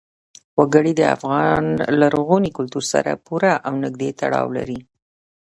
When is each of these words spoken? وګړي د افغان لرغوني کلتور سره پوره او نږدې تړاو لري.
وګړي 0.59 0.93
د 0.97 1.01
افغان 1.15 1.63
لرغوني 2.01 2.51
کلتور 2.57 2.83
سره 2.93 3.11
پوره 3.25 3.53
او 3.67 3.73
نږدې 3.83 4.09
تړاو 4.21 4.47
لري. 4.57 4.79